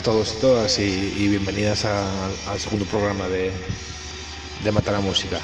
[0.00, 3.52] a todos y todas y, bienvenidas a- al segundo programa de,
[4.64, 5.38] de Mata la Música.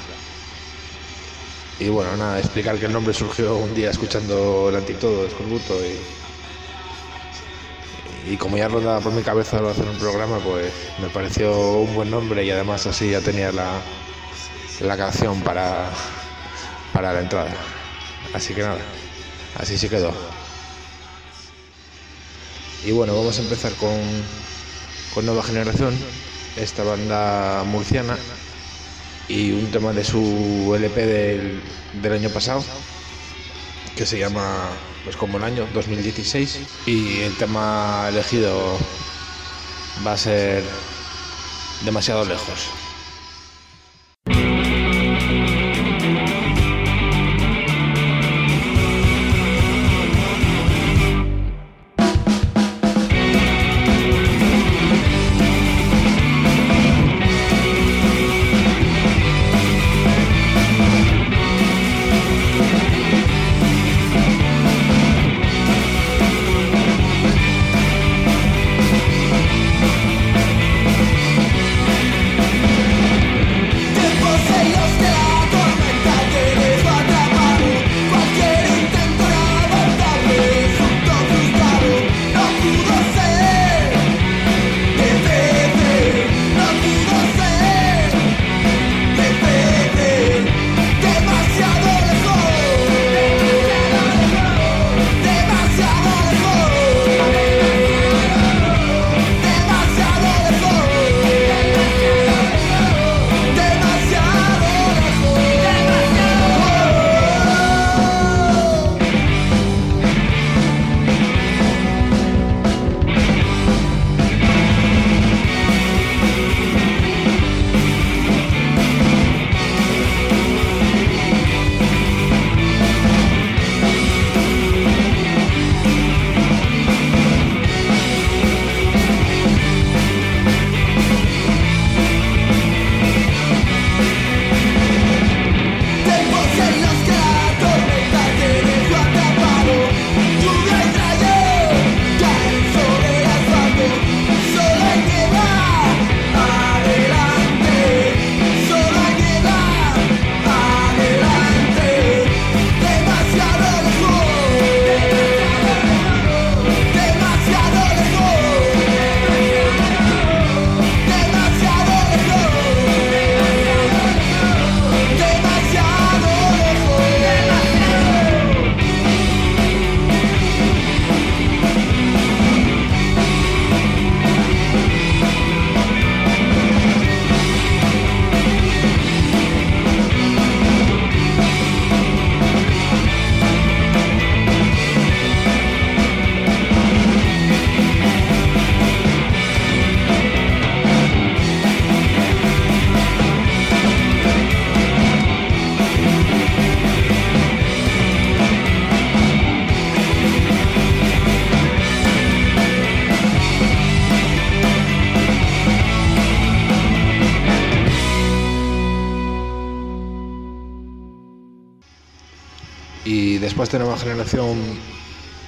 [1.79, 5.73] Y bueno, nada, explicar que el nombre surgió un día escuchando el Antictodo de Escorbuto
[5.85, 5.99] y,
[8.33, 11.93] y como ya rodaba por mi cabeza lo hacer un programa, pues me pareció un
[11.93, 13.79] buen nombre y además así ya tenía la,
[14.81, 15.91] la canción para,
[16.93, 17.53] para la entrada.
[18.33, 18.79] Así que nada,
[19.59, 20.11] así se quedó.
[22.85, 23.91] Y bueno, vamos a empezar con,
[25.17, 25.97] con Nueva Generación,
[26.57, 28.19] esta banda murciana,
[29.27, 31.59] y un tema de su LP del,
[32.03, 32.63] del año pasado,
[33.95, 34.69] que se llama,
[35.03, 38.77] pues como el año 2016, y el tema elegido
[40.05, 40.63] va a ser
[41.83, 42.69] demasiado lejos.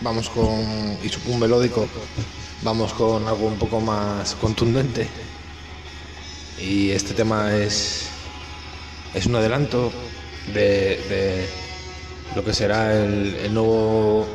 [0.09, 1.88] Vamos con, y pum melódico,
[2.63, 5.07] vamos con algo un poco más contundente.
[6.59, 8.09] Y este tema es,
[9.13, 9.91] es un adelanto
[10.51, 11.47] de,
[12.35, 14.25] lo que será el, el nuevo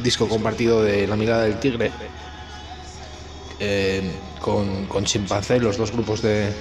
[0.00, 1.90] disco compartido de La Mirada del Tigre
[3.58, 6.52] eh, con, con Chimpancé, los dos grupos de,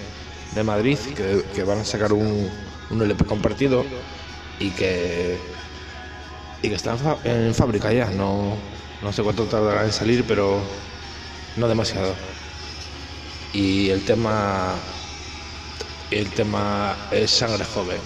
[0.56, 2.50] de Madrid que, que van a sacar un,
[2.90, 3.86] un LP compartido
[4.57, 5.38] y que,
[6.63, 8.10] y que está en, fábrica ya.
[8.10, 8.57] No,
[9.01, 10.62] no sé cuánto tardará en salir, pero
[11.57, 12.15] no demasiado.
[13.51, 14.74] Y el tema,
[16.10, 18.01] el tema es Sangre Joven,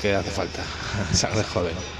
[0.00, 0.62] que hace falta,
[1.12, 1.97] Sangre Joven.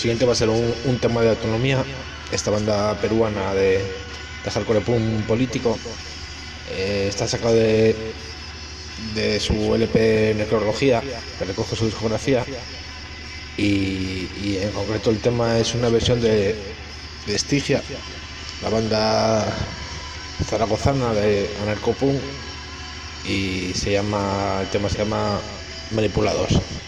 [0.00, 1.84] Siguiente va a ser un, tema de autonomía.
[2.32, 3.78] Esta banda peruana de,
[4.44, 5.78] de hardcore punk político
[6.70, 8.14] eh, está sacado de,
[9.14, 11.02] de su LP Necrología,
[11.38, 12.44] que recoge su discografía.
[13.56, 16.54] Y, en concreto el tema es una versión de,
[17.26, 17.82] de Estigia,
[18.62, 19.46] la banda
[20.44, 22.20] zaragozana de anarcopunk.
[23.28, 25.38] Y se llama, el tema se llama
[25.90, 26.79] Manipulados.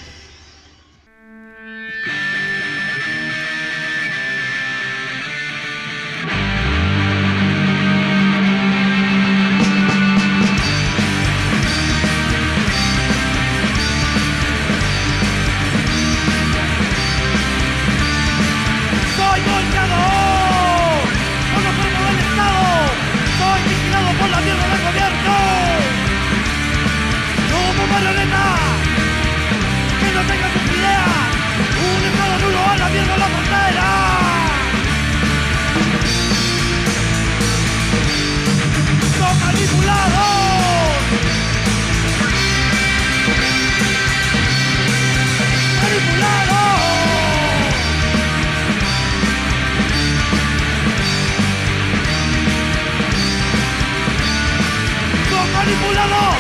[55.63, 56.37] Son manipulados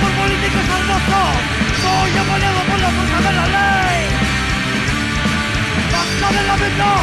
[0.00, 1.30] por políticos hermosos.
[1.82, 4.00] Soy apoyado por la fuerza de la ley.
[5.92, 7.00] Basta de lamentos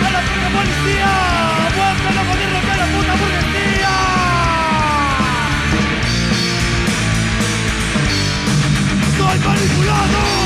[0.00, 1.10] de la puta policía.
[1.76, 3.94] Vuelven los gobiernos de la puta burguesía.
[9.16, 10.38] Soy manipulado.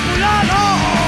[0.00, 0.99] Manipulado.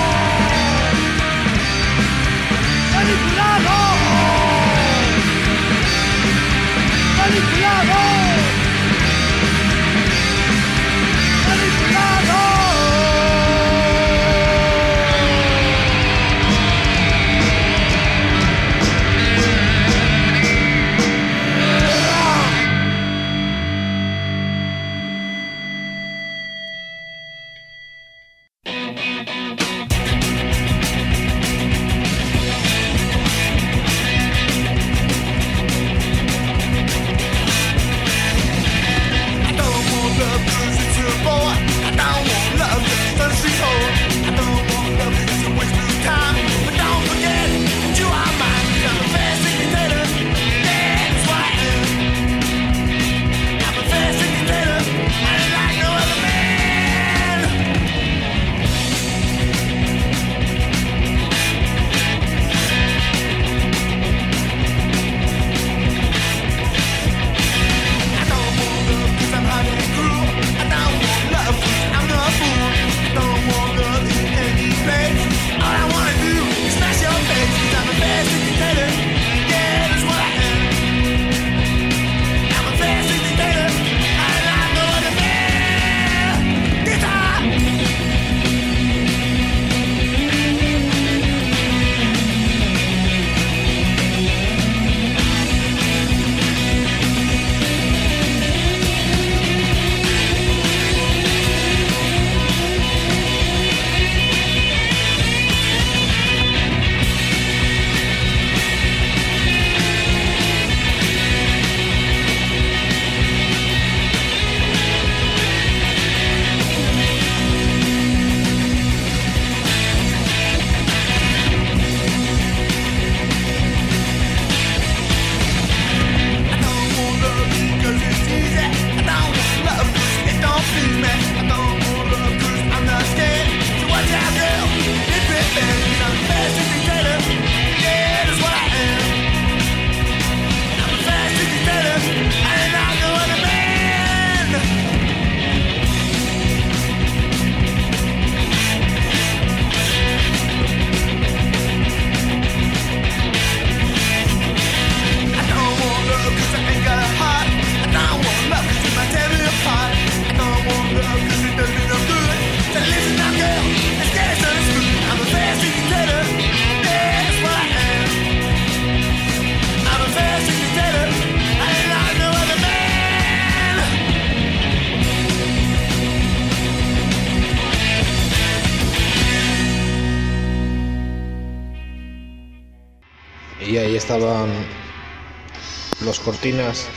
[186.23, 186.89] Cortinas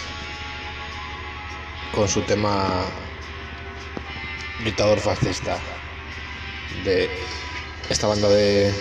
[1.94, 2.86] con su tema
[4.64, 5.58] dictador fascista
[6.84, 7.10] de
[7.90, 8.74] esta banda de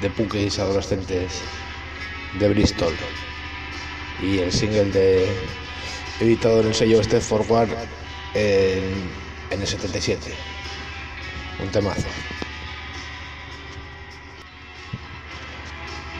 [0.00, 1.42] de punkis adolescentes
[2.38, 2.94] de Bristol.
[4.22, 5.28] Y el single de
[6.20, 7.70] editado en el sello Step Forward
[8.34, 9.10] en,
[9.50, 10.32] en el 77
[11.62, 12.06] un temazo.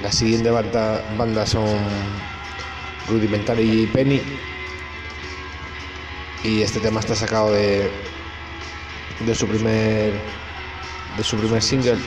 [0.03, 1.67] La siguiente banda, banda son
[3.09, 4.23] Rudimentary y Penny.
[6.45, 7.91] Y este tema está sacado de
[9.21, 10.13] de su primer
[11.17, 11.99] de su primer single.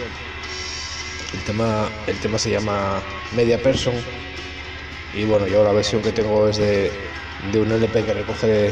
[1.33, 3.01] El tema el tema se llama
[3.35, 3.95] Media Person.
[5.13, 6.91] Y bueno yo la versión que tengo es de,
[7.51, 8.71] de un LP que recoge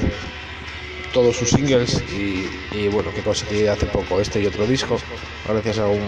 [1.14, 5.00] todos sus singles y, y, bueno que conseguí hace poco este y otro disco
[5.48, 6.02] gracias a un,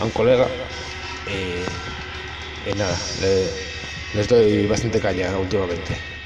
[0.00, 0.46] a un colega.
[1.28, 2.96] Y, nada
[4.14, 6.17] les doy bastante caña últimamente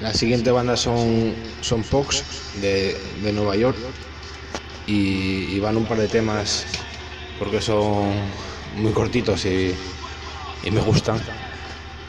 [0.00, 2.24] La siguiente banda son, son Pox
[2.60, 3.76] de, de Nueva York
[4.86, 6.66] y, van un par de temas
[7.38, 8.12] porque son
[8.76, 9.72] muy cortitos y,
[10.64, 11.20] y me gustan,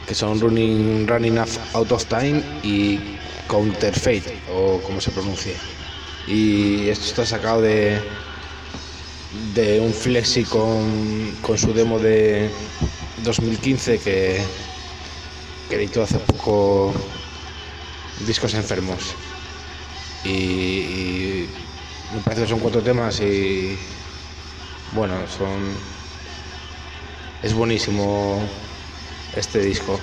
[0.06, 1.38] que son Running, running
[1.74, 2.98] Out of Time y
[3.46, 5.54] Counterfeit, o como se pronuncia.
[6.26, 8.00] Y esto está sacado de,
[9.54, 12.50] de un flexi con, con su demo de
[13.22, 14.40] 2015 que,
[15.68, 16.92] que editó hace poco
[18.24, 19.14] discos enfermos.
[20.24, 21.46] Y,
[22.14, 23.78] me parece que son cuatro temas y
[24.92, 25.76] bueno, son
[27.42, 28.40] es buenísimo
[29.34, 30.00] este disco.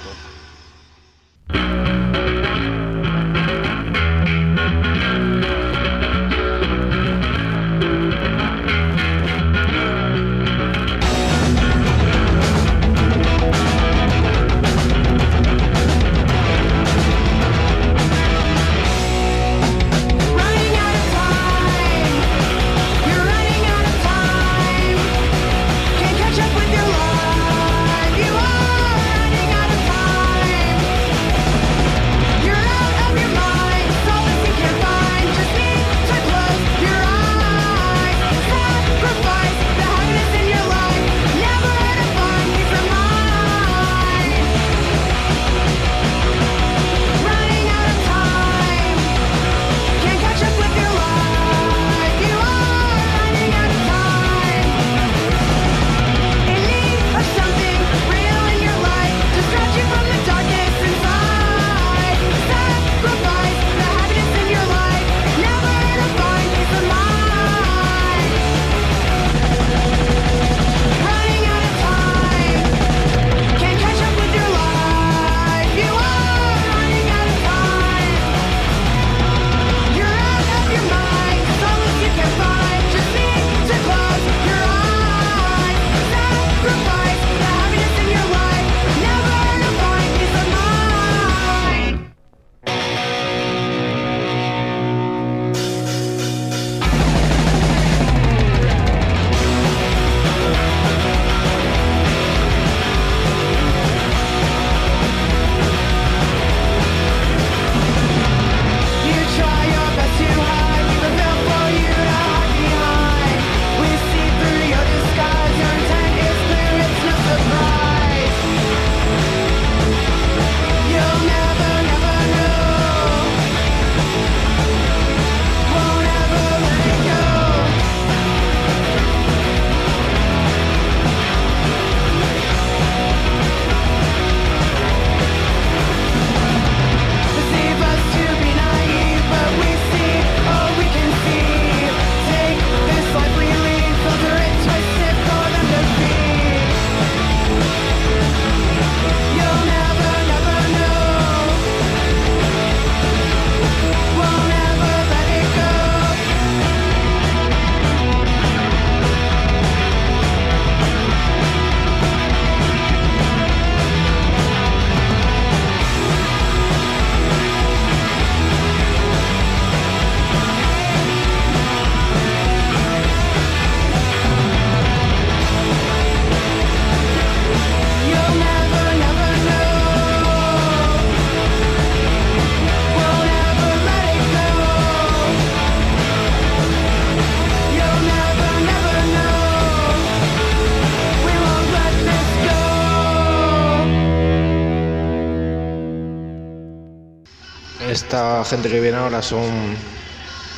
[198.46, 199.75] Gente que viene ahora son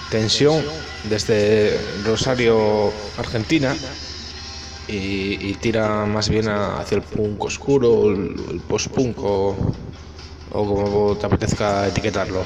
[0.10, 0.64] Tensión
[1.04, 3.76] desde Rosario, Argentina
[4.88, 9.56] y, tira más bien hacia el punk oscuro, el, post-punk o,
[10.52, 12.46] o como te apetezca etiquetarlo.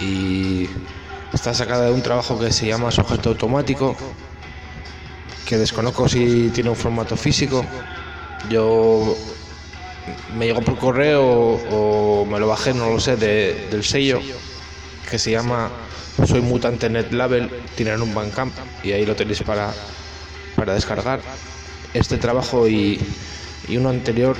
[0.00, 0.68] Y
[1.32, 3.96] está sacada de un trabajo que se llama Sujeto Automático,
[5.46, 7.64] que desconozco si tiene un formato físico.
[8.48, 9.16] Yo
[10.36, 14.20] me llegó por correo o me lo bajé, no lo sé, de- del sello
[15.10, 15.70] que se llama
[16.26, 19.72] Soy Mutante Net Label, tienen un Bandcamp y ahí lo tenéis para,
[20.56, 21.20] para descargar.
[21.94, 23.00] Este trabajo y,
[23.68, 24.36] y uno anterior,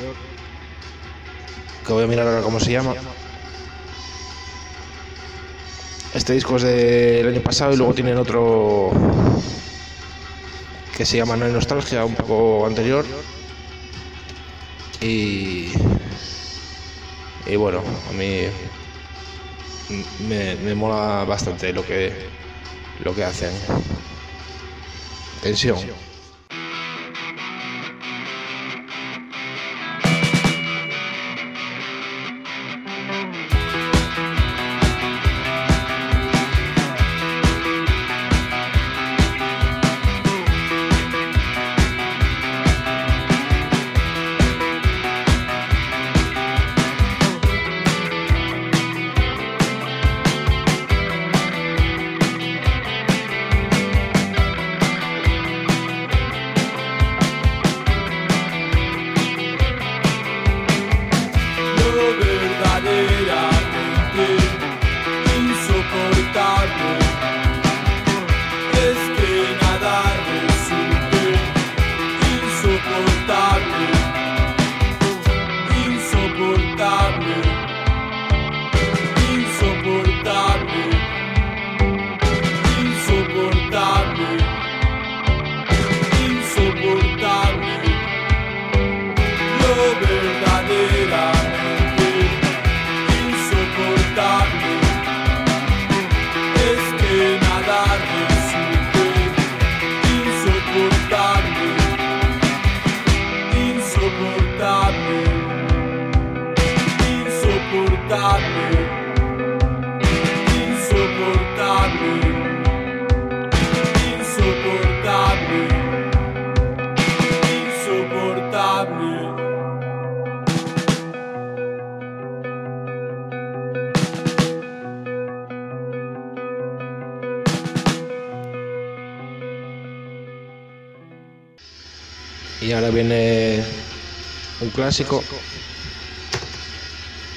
[1.86, 2.94] que voy a mirar ahora cómo se llama.
[6.14, 8.90] Este disco es del año pasado y luego tienen otro
[10.96, 13.04] que se llama No hay nostalgia, un poco anterior.
[15.00, 15.72] Y,
[17.46, 18.46] y bueno, a mí
[20.20, 22.30] me, me mola bastante lo que,
[23.00, 23.52] lo que hacen.
[25.42, 25.78] Tensión.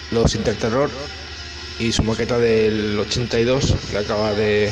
[0.09, 0.89] Los Interterror
[1.77, 4.71] y su maqueta del 82 que acaba de,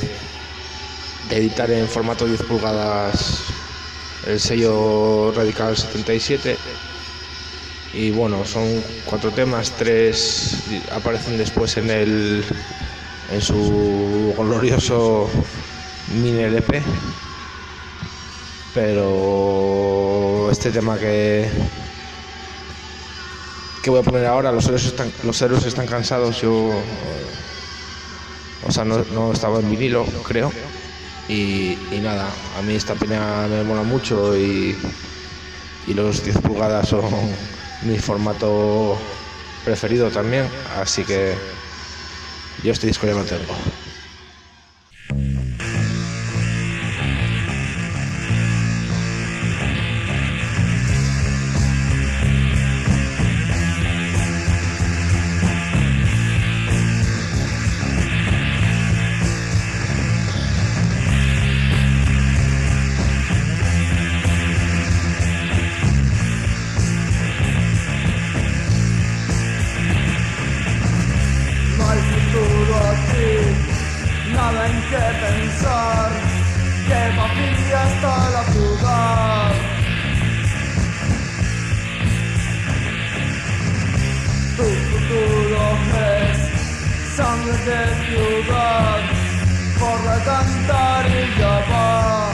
[1.30, 3.44] de editar en formato 10 pulgadas
[4.26, 6.58] el sello Radical 77.
[7.94, 10.56] Y bueno, son cuatro temas, tres
[10.92, 12.44] aparecen después en el
[13.32, 15.30] en su glorioso
[16.08, 16.82] mini LP
[18.74, 21.48] pero este tema que
[23.82, 26.72] que voy a poner ahora los héroes están los héroes están cansados yo
[28.68, 30.52] o sea no, no estaba en vinilo creo.
[31.30, 34.76] Y, y nada a mí esta pena me mola mucho y,
[35.88, 37.06] y los 10 pulgadas son
[37.84, 38.98] mi formato
[39.64, 40.48] preferido también
[40.80, 41.34] así que
[42.64, 43.54] yo este disco ya lo tengo
[87.66, 89.02] de ciudad,
[89.80, 92.32] corre a cantar y va.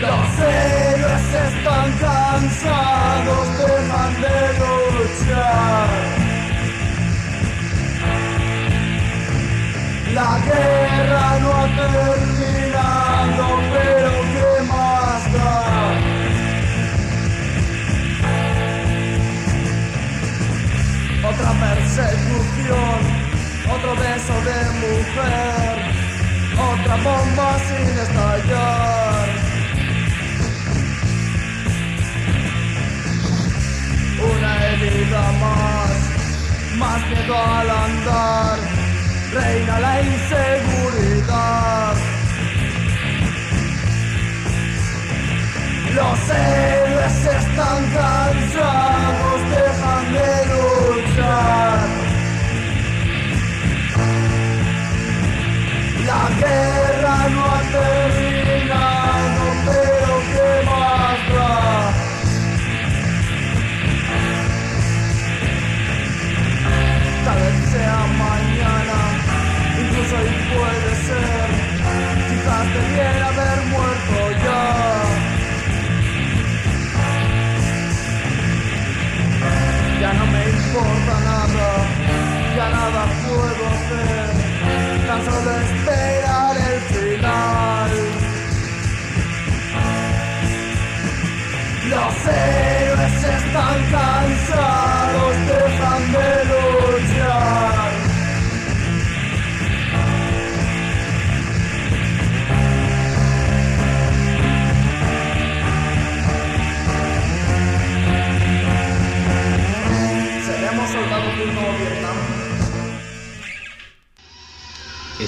[0.00, 5.88] Los héroes están cansados, dejan de luchar.
[10.14, 11.69] La guerra no ha
[22.00, 23.00] persecución,
[23.74, 25.74] otro beso de mujer,
[26.72, 29.28] otra bomba sin estallar.
[34.32, 35.92] Una herida más,
[36.78, 38.58] más miedo al andar,
[39.32, 41.94] reina la inseguridad.
[45.94, 50.79] Los héroes están cansados, dejan
[56.06, 57.99] La guerra no ha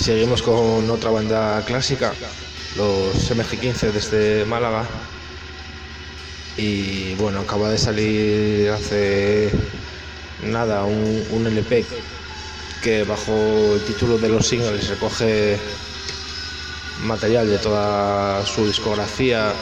[0.02, 2.12] seguimos con otra banda clásica,
[2.76, 4.84] los MG15 desde Málaga.
[6.56, 9.50] Y bueno, acaba de salir hace
[10.42, 11.84] nada un, un LP
[12.82, 13.32] que bajo
[13.74, 15.56] el título de los singles recoge
[17.04, 19.52] material de toda su discografía,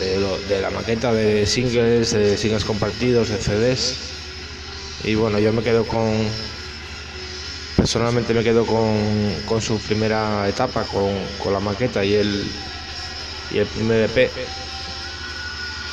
[0.00, 3.96] de, de la maqueta de singles, de singles compartidos, de CDs.
[5.04, 6.28] Y bueno, yo me quedo con,
[7.84, 12.50] Personalmente me quedo con, con su primera etapa, con, con la maqueta y el,
[13.50, 14.32] y el primer EP.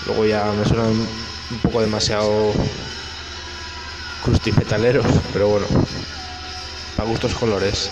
[0.05, 2.53] Luego ya me suenan un poco demasiado
[4.23, 5.67] crustifetaleros, pero bueno,
[6.95, 7.91] para gustos colores.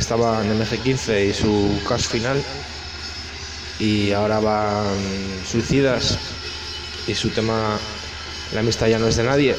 [0.00, 2.42] Estaban MG15 y su cast final.
[3.78, 4.96] Y ahora van
[5.46, 6.18] Suicidas
[7.06, 7.78] y su tema
[8.54, 9.54] La amistad ya no es de nadie,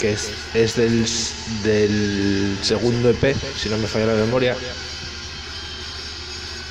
[0.00, 1.04] que es, es del,
[1.64, 4.56] del segundo EP, si no me falla la memoria.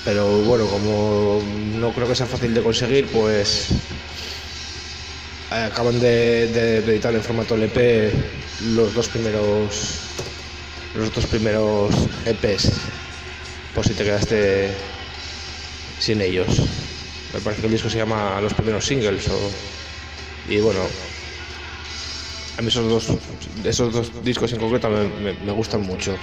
[0.05, 1.43] Pero bueno, como
[1.77, 3.67] no creo que sea fácil de conseguir, pues
[5.51, 8.11] eh, acaban de, de editar en formato LP
[8.75, 10.04] los dos primeros
[10.95, 11.93] los dos primeros
[12.25, 12.71] EPs
[13.73, 14.73] por si te quedaste
[15.99, 16.47] sin ellos.
[17.33, 19.51] Me parece que el disco se llama los primeros singles o-
[20.47, 20.81] y bueno
[22.57, 23.17] a mí esos dos
[23.65, 26.17] esos dos discos en concreto me, gustan mucho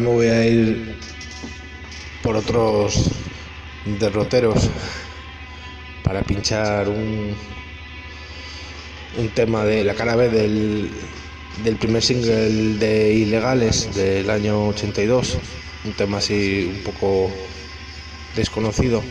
[0.00, 0.96] me voy a ir
[2.22, 3.10] por otros
[3.84, 4.68] derroteros
[6.02, 7.34] para pinchar un,
[9.18, 10.90] un tema de la cara B del,
[11.64, 15.38] del primer single de Ilegales del año 82,
[15.84, 17.30] un tema así un poco
[18.36, 19.02] desconocido,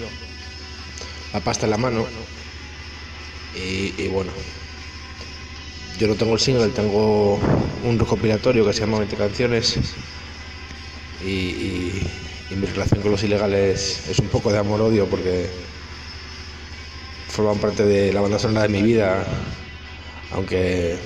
[1.34, 2.06] la pasta en la mano.
[3.56, 4.32] Y bueno,
[6.00, 7.40] yo no tengo el single, tengo
[7.84, 9.80] un recopilatorio que se llama 20 canciones
[11.24, 12.04] y,
[12.56, 15.50] mi relación con los ilegales es un poco de amor-odio porque
[17.28, 19.26] forman parte de la banda sonora de mi vida,
[20.32, 20.98] aunque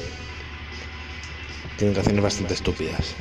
[1.77, 3.15] tienen canciones bastante estúpidas.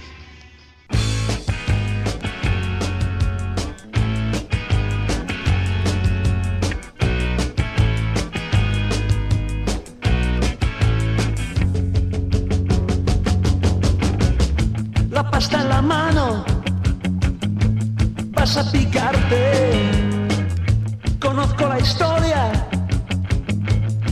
[21.81, 22.53] Historia,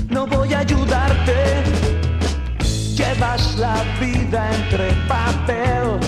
[0.09, 1.63] no voy a ayudarte.
[2.97, 6.01] Llevas la vida entre papel,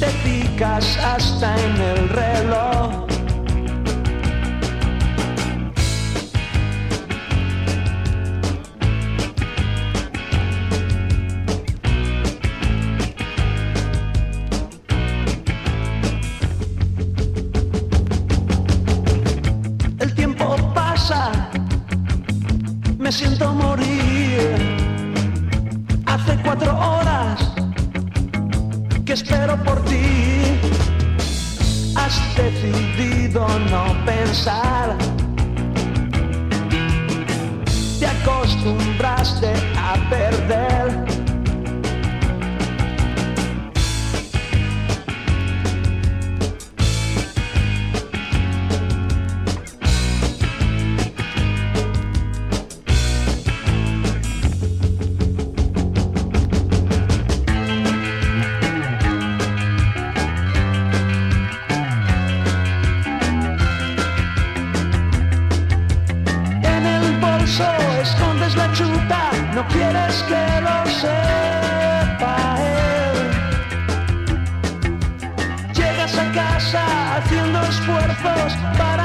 [0.00, 2.35] te picas hasta en el reloj.
[78.46, 78.95] Bye.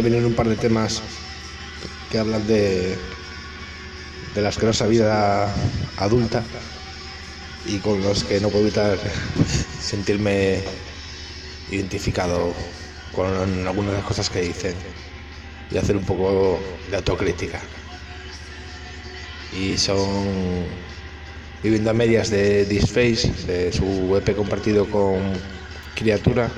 [0.00, 1.02] Vienen un par de temas
[2.10, 2.96] que hablan de,
[4.34, 5.52] de la asquerosa vida
[5.96, 6.42] adulta
[7.66, 8.98] y con los que no puedo evitar
[9.80, 10.60] sentirme
[11.70, 12.52] identificado
[13.14, 13.26] con
[13.66, 14.74] algunas de las cosas que dicen
[15.70, 17.60] y hacer un poco de autocrítica.
[19.56, 20.64] Y son
[21.64, 25.32] Viviendo a medias de Disface, de su EP compartido con
[25.94, 26.50] Criatura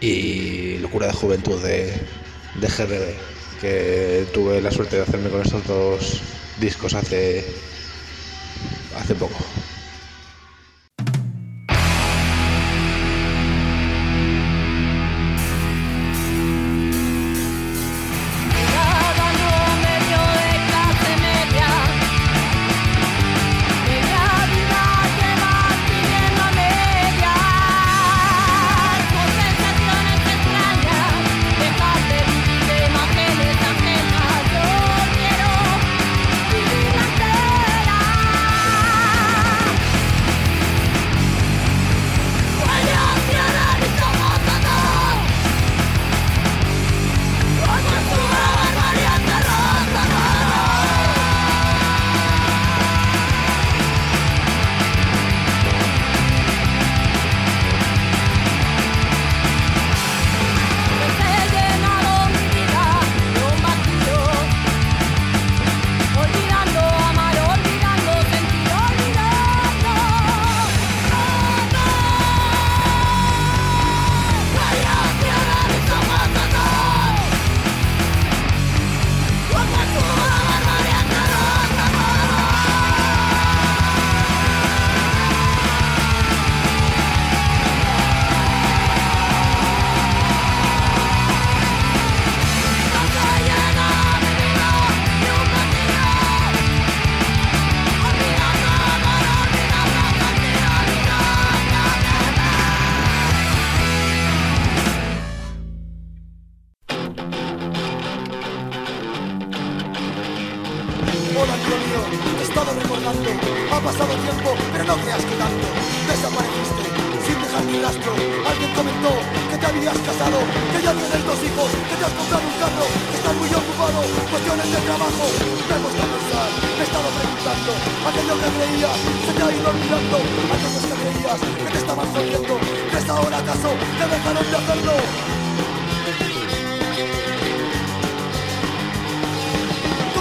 [0.00, 2.08] y Locura de Juventud de,
[2.54, 2.68] de
[3.58, 6.24] que tuve la suerte de hacerme con estos dos
[6.56, 7.74] discos hace,
[8.90, 9.73] hace poco.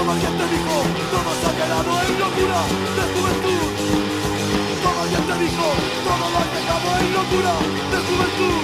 [0.03, 0.75] Como alguien te dijo,
[1.15, 3.63] todo se ha quedado en locura de juventud.
[4.83, 5.65] Como alguien te dijo,
[6.03, 7.53] todo lo has dejado en locura
[7.87, 8.59] de juventud.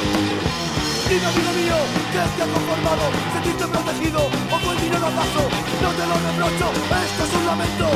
[1.07, 1.77] Dime, amigo mío,
[2.11, 3.03] ¿qué te ha conformado?
[3.31, 5.41] ¿Sentirte protegido o fue el dinero acaso?
[5.79, 7.87] No te lo reprocho, esto es un lamento.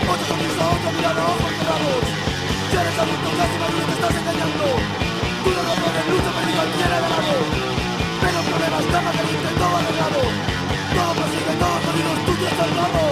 [0.00, 2.04] Otra sonrisa, otra mirada, ojos cerrados.
[2.72, 4.64] Ya eres adulto, casi nadie te estás engañando.
[5.44, 7.71] Tú no lo pones, lucha perdido al pie
[8.82, 8.90] de lado.
[8.90, 10.20] Pero problemas, cama caliente, todo arreglado.
[10.94, 11.22] Todo
[12.26, 13.02] tú te has salvado.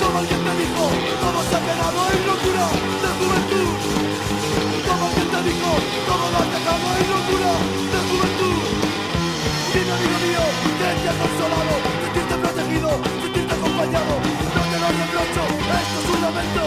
[0.00, 0.84] Como alguien te dijo,
[1.20, 2.66] todo se ha quedado en locura
[3.02, 3.70] de juventud.
[4.86, 5.70] Como alguien te dijo,
[6.06, 7.52] todo lo has dejado en locura
[7.92, 8.05] de
[10.56, 12.88] amigo mío, que te ha consolado, sentirte protegido,
[13.22, 14.12] sentirte acompañado.
[14.54, 15.42] No te lo reprocho,
[15.76, 16.62] esto es un lamento.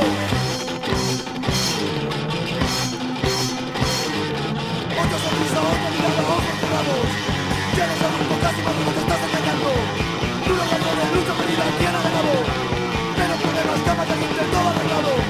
[5.00, 7.08] Otra sonrisa, otra mirada, ojos cerrados.
[7.76, 9.70] Ya eres adulto, casi maduro, te estás engañando.
[10.46, 10.82] Tú no vas
[11.14, 12.34] lucha perdida, ¿quién ha ganado?
[13.18, 15.29] Pero problemas, cama caliente, todo arreglado.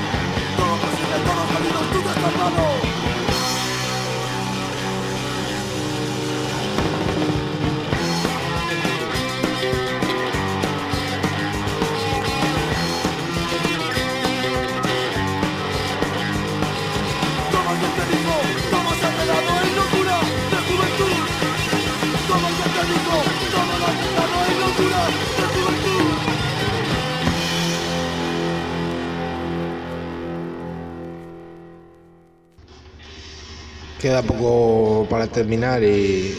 [34.10, 36.36] Queda poco para terminar y,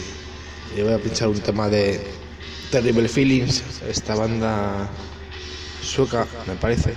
[0.75, 2.05] y voy a pinchar un tema de
[2.69, 4.89] Terrible Feelings, esta banda
[5.81, 6.93] sueca, me parece,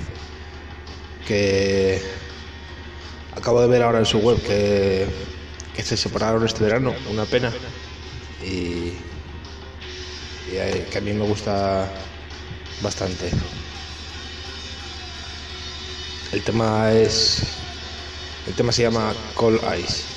[1.28, 2.02] que
[3.36, 5.06] acabo de ver ahora en su web que,
[5.80, 7.52] se separaron este verano, una pena,
[8.42, 8.94] y,
[10.48, 11.88] y que a mí me gusta
[12.82, 13.30] bastante.
[16.32, 17.44] El tema es.
[18.48, 20.13] El tema se llama Cold Eyes.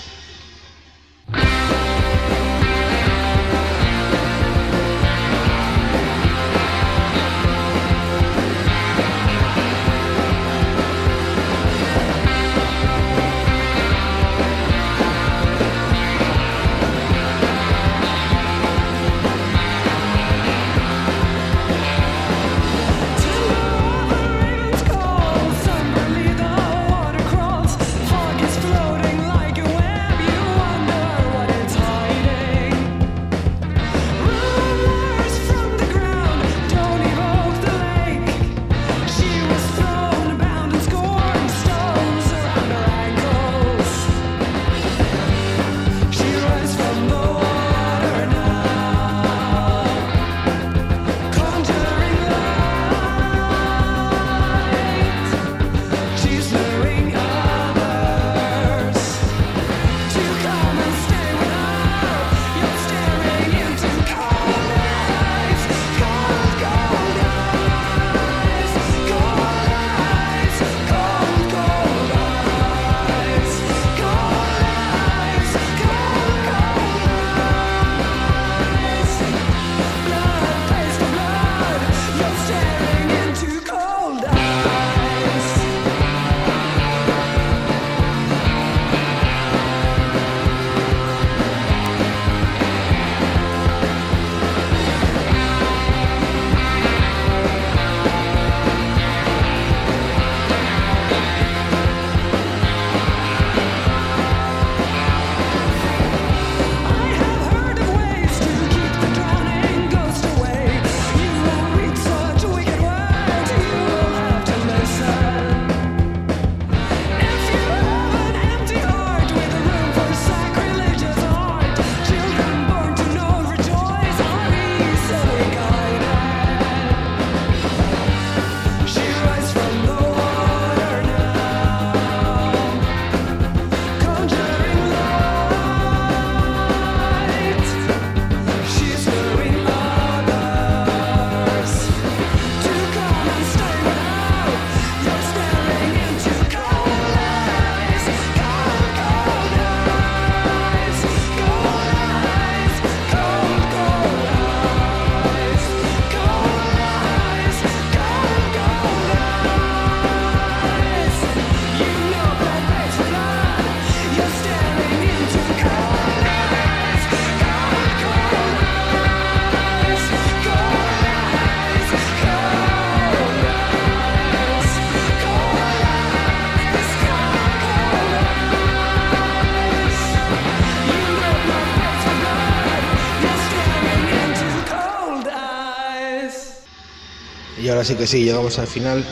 [187.78, 189.06] Ahora sí que sí, llegamos al final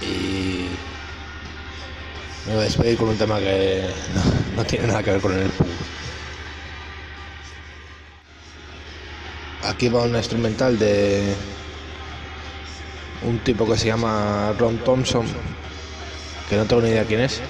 [0.00, 0.66] y
[2.48, 3.84] me voy a despedir con un tema que
[4.56, 5.68] no, tiene nada que ver con el punk.
[9.62, 11.32] Aquí va una instrumental de
[13.22, 15.24] un tipo que se llama Ron Thompson,
[16.50, 17.40] que no tengo ni idea quién es.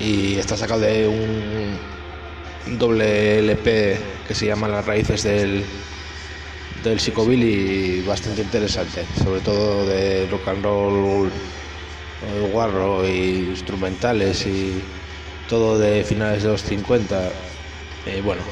[0.00, 5.64] Y está sacado de un doble LP que se llama Las raíces del,
[6.82, 14.82] del psicobilly bastante interesante, sobre todo de rock and roll eh, guarro y instrumentales y
[15.48, 17.30] todo de finales de los 50.
[18.06, 18.42] Eh, bueno,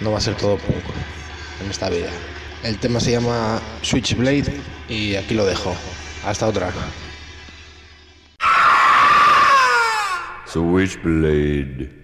[0.00, 0.84] no va a ser todo punk
[1.62, 2.10] en esta vida.
[2.62, 5.74] El tema se llama Switchblade y aquí lo dejo.
[6.24, 6.70] Hasta otra.
[10.46, 12.00] Switchblade.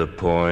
[0.00, 0.49] disappoint.